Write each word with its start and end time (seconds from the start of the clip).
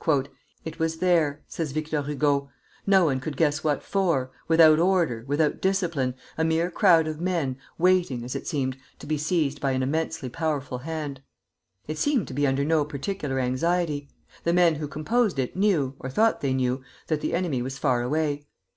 [Footnote 0.00 0.28
1: 0.28 0.28
Victor 0.28 0.34
Hugo, 0.36 0.36
Choses 0.36 0.62
vues.] 0.62 0.72
"It 0.72 0.78
was 0.78 0.96
there," 1.00 1.42
says 1.48 1.72
Victor 1.72 2.02
Hugo, 2.02 2.50
"no 2.86 3.04
one 3.06 3.18
could 3.18 3.36
guess 3.36 3.64
what 3.64 3.82
for, 3.82 4.30
without 4.46 4.78
order, 4.78 5.24
without 5.26 5.60
discipline, 5.60 6.14
a 6.38 6.44
mere 6.44 6.70
crowd 6.70 7.08
of 7.08 7.20
men, 7.20 7.58
waiting, 7.78 8.22
as 8.22 8.36
it 8.36 8.46
seemed, 8.46 8.76
to 9.00 9.08
be 9.08 9.18
seized 9.18 9.60
by 9.60 9.72
an 9.72 9.82
immensely 9.82 10.28
powerful 10.28 10.78
hand. 10.78 11.20
It 11.88 11.98
seemed 11.98 12.28
to 12.28 12.34
be 12.34 12.46
under 12.46 12.64
no 12.64 12.84
particular 12.84 13.40
anxiety. 13.40 14.08
The 14.44 14.52
men 14.52 14.76
who 14.76 14.86
composed 14.86 15.40
it 15.40 15.56
knew, 15.56 15.96
or 15.98 16.08
thought 16.10 16.42
they 16.42 16.54
knew, 16.54 16.84
that 17.08 17.20
the 17.20 17.34
enemy 17.34 17.60
was 17.60 17.76
far 17.78 18.02
away. 18.02 18.46